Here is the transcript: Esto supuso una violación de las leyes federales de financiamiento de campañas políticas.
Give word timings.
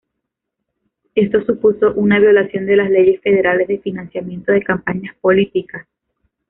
Esto 1.13 1.43
supuso 1.45 1.93
una 1.93 2.17
violación 2.17 2.65
de 2.65 2.75
las 2.75 2.89
leyes 2.89 3.21
federales 3.21 3.67
de 3.67 3.77
financiamiento 3.77 4.51
de 4.51 4.63
campañas 4.63 5.15
políticas. 5.21 5.85